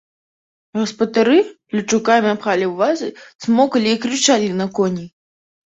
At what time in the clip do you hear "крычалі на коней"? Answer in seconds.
4.07-5.09